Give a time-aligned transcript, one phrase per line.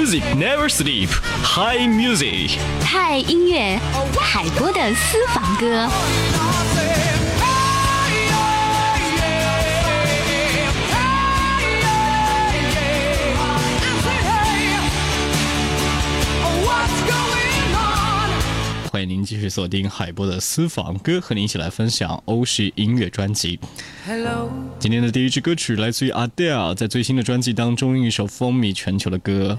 [0.00, 1.10] Music never sleep.
[1.44, 2.58] High music.
[2.82, 3.78] 嗨音乐，
[4.18, 5.86] 海波的私房歌。
[18.90, 23.60] 欢迎您继续锁定海波的私房歌，和您一起来分享欧式音乐专辑。
[24.06, 29.58] Hello，今天的第一支歌曲来自于 Adele，在最新的专辑当中，一首风靡全球的歌。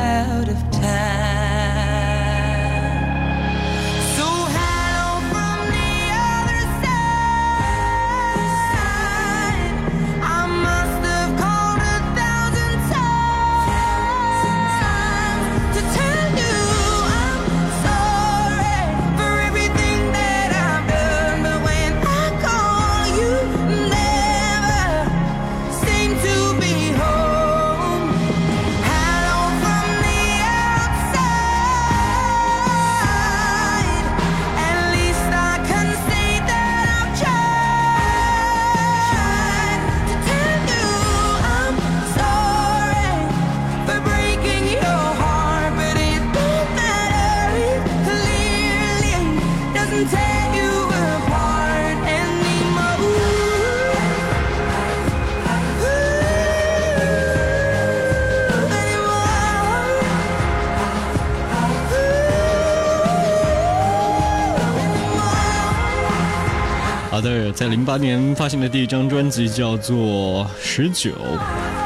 [67.53, 71.11] 在零八年发行的第一张专辑叫做《十九》，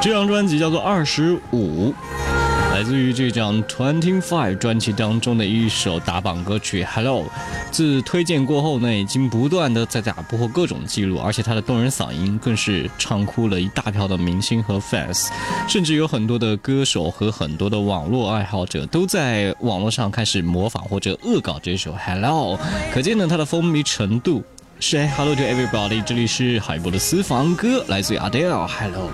[0.02, 1.90] 这张专辑叫做《二十五》，
[2.72, 7.24] 来自于这张 Twenty Five 专辑当中的一首打榜歌曲《Hello》。
[7.72, 15.30] 自推荐过后呢，已经不断的在打破各种记录，而且他的动人嗓音更是唱哭了一大票的明星和 fans，
[15.68, 22.58] 甚至有很多的歌手和很多的网络爱好者都在网络上开始模仿或者恶搞这首《Hello》，
[22.94, 24.44] 可见呢，它的风靡程度。
[24.80, 29.10] 是 hello to everybody，这里是海波的私房歌，来自于 Adele，Hello。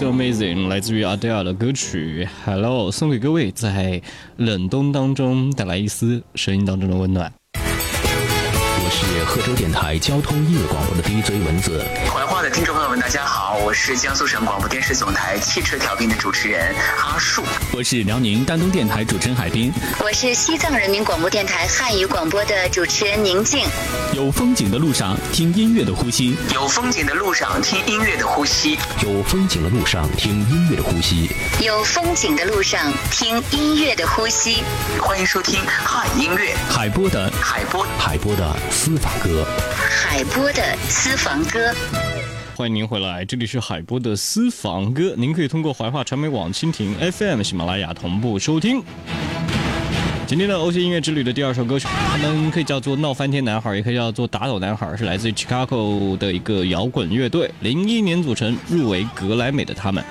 [0.00, 4.00] So amazing，来自于 Adele 的歌曲 Hello，送给各位在
[4.38, 7.30] 冷冬当中带来一丝声音当中的温暖。
[7.52, 11.84] 我是贺州电台交通音乐广播的 DJ 文子。
[12.48, 17.44] 听众朋友们，大家好，我是江苏省广播电视总台汽车调频的主持人阿树。
[17.72, 19.70] 我是辽宁丹东电台主持人海滨。
[20.00, 23.66] 我是西藏人民广播电台汉语广播的主持人宁静。
[24.14, 34.64] 有风景的路上听音乐的呼吸，有风景的路上听音乐的呼吸，有风景的路上听音乐的呼吸，有风景的路上听音乐的呼吸。
[34.98, 39.46] 欢迎收听汉音乐海波的海波海波的私房歌，
[39.78, 41.74] 海波的私房歌。
[42.60, 48.82] 欢迎您回来，这里是海波的私房歌，您可以通过怀化传媒网、蜻蜓 FM、喜马拉雅同步收听。
[50.26, 60.04] 今天的欧系音乐之旅的第二首歌曲，他们可以叫做闹翻天男孩，也可以叫做打倒男孩，是来自于 Chicago 的一个摇滚乐队，零一年组成，入围格莱美的他们。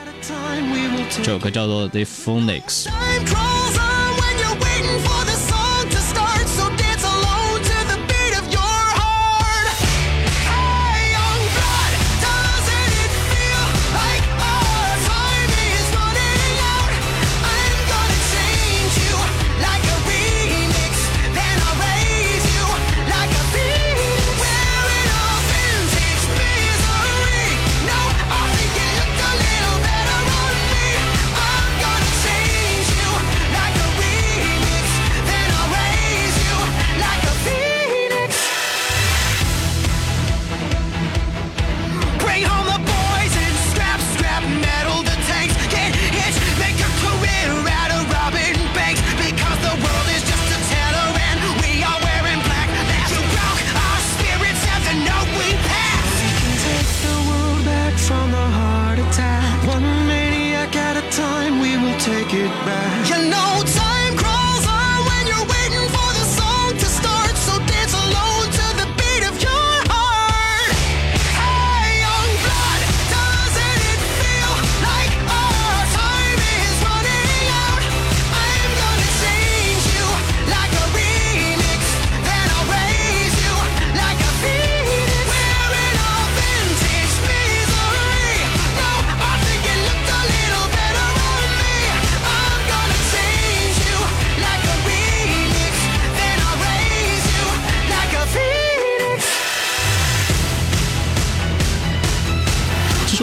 [1.12, 2.88] 这首歌叫做 The Phonics。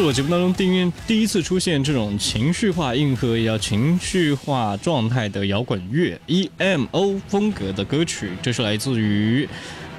[0.06, 9.48] 我节目当中第一第一次出现这种情绪化硬核也要情绪化状态的摇滚乐 emo 风格的歌曲，这是来自于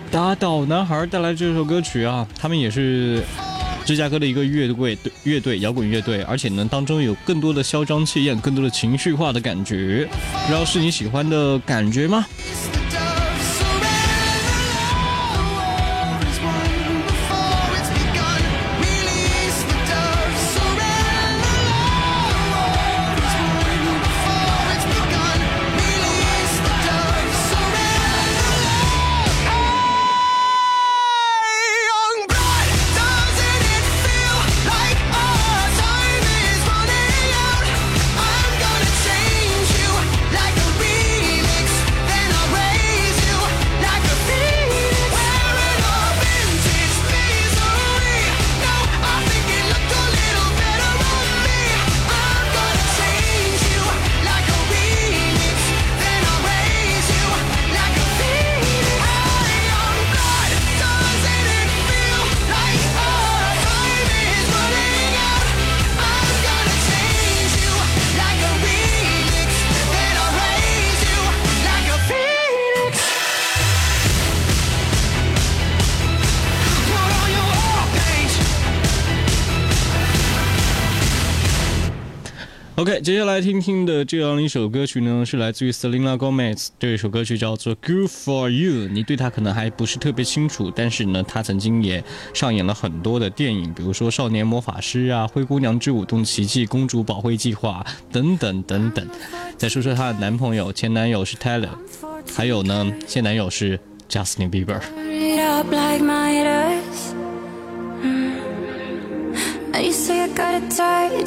[0.09, 3.21] 打倒男孩带来这首歌曲啊，他们也是
[3.83, 10.07] 芝加哥的一个乐队乐队摇滚乐队，而且呢当中有更多的嚣张气焰，更多的情绪化的感觉，
[10.45, 12.25] 不知道是你喜欢的感觉吗？
[82.77, 86.67] OK，接下来听听的这样一首歌曲呢，是来自于 Selena Gomez。
[86.77, 88.87] 这一首歌曲叫做《Good for You》。
[88.91, 92.03] 你对她可能还不是特别清楚，但是呢，她曾经也
[92.35, 99.07] 上演了很多的电影，比如说《少年魔法师》啊，《灰姑娘之舞动奇迹》、《公主保卫计划》等等等等。
[99.57, 101.71] 再说说她的男朋友，前男友是 Taylor，
[102.31, 104.79] 还有呢，现男友是 Justin Bieber。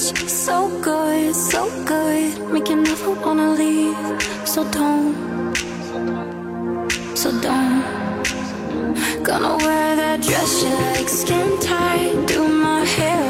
[0.00, 2.38] Touch So good, so good.
[2.52, 3.96] Make you never wanna leave.
[4.46, 5.14] So don't
[7.14, 7.84] So don't.
[9.22, 12.26] Gonna wear that dress you like Skin tight.
[12.26, 13.29] Do my hair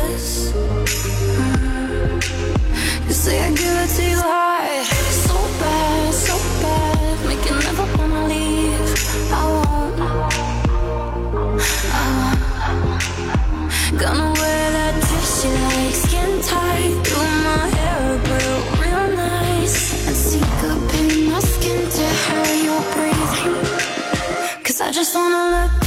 [25.13, 25.80] just wanna look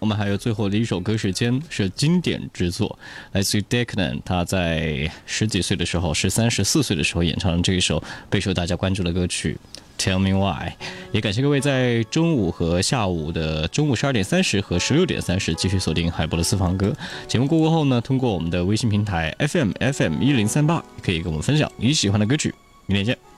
[0.00, 2.98] 我们还有最后的一首歌时间是经典之作，
[3.32, 9.56] 来自于 Declan，他在十几岁的时候，十三、十四岁的时候演唱的这一首备受大家关注的歌曲
[10.02, 10.70] 《Tell Me Why》。
[11.12, 16.92] 也感谢各位在中午和下午的中午十二点三十和十六点三十继续锁定海波的私房歌
[17.28, 17.46] 节目。
[17.46, 22.52] 过过后呢，通过我们的微信平台 FM FM 一零三八，可以跟我们分享你喜欢的歌曲。
[22.86, 23.35] 明天见。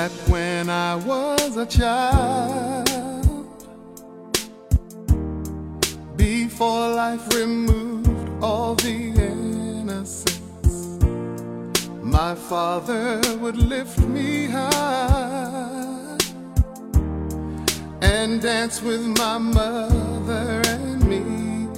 [0.00, 2.86] I was a child.
[6.16, 11.02] Before life removed all the innocence,
[12.00, 16.16] my father would lift me high
[18.00, 21.22] and dance with my mother and me,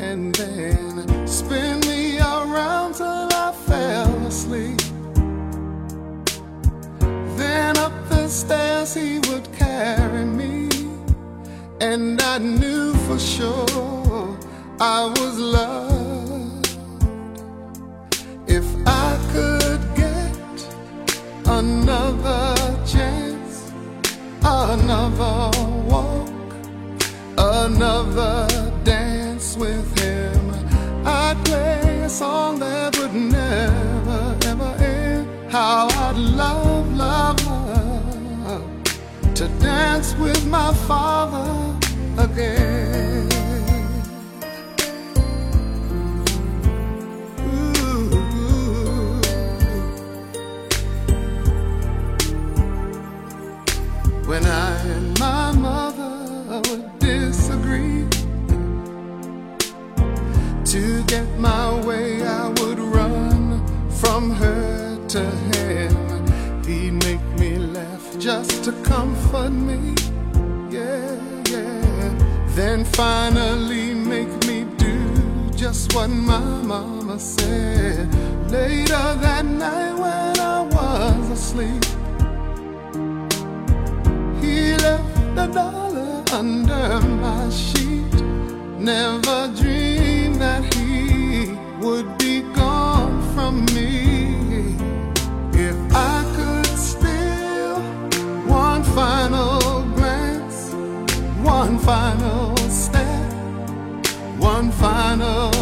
[0.05, 4.80] and then spin me around till I fell asleep.
[8.31, 10.69] Stairs he would carry me,
[11.81, 14.39] and I knew for sure
[14.81, 16.69] I was loved.
[18.47, 20.69] If I could get
[21.47, 22.55] another
[22.87, 23.73] chance,
[24.45, 25.51] another
[25.89, 26.31] walk,
[27.37, 28.47] another
[28.85, 30.53] dance with him,
[31.05, 35.29] I'd play a song that would never, ever end.
[35.51, 36.70] How I'd love,
[39.41, 41.75] to dance with my father
[42.23, 42.90] again.
[85.39, 88.15] A dollar under my sheet.
[88.79, 94.75] Never dreamed that he would be gone from me.
[95.53, 97.81] If I could steal
[98.47, 100.73] one final glance,
[101.43, 103.33] one final step,
[104.39, 105.60] one final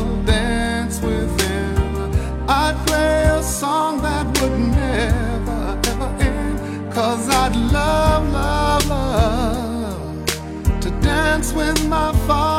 [11.58, 12.57] when my father.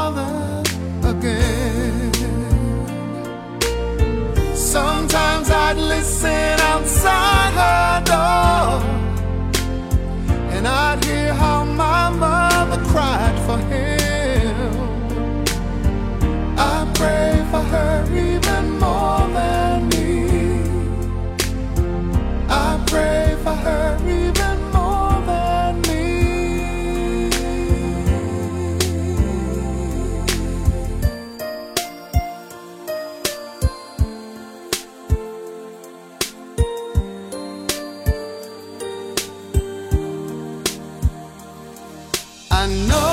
[42.70, 43.09] Know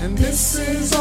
[0.00, 0.99] and this is